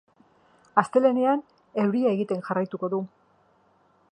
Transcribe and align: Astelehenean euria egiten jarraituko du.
Astelehenean 0.81 1.43
euria 1.83 2.15
egiten 2.17 2.41
jarraituko 2.49 2.91
du. 2.95 3.03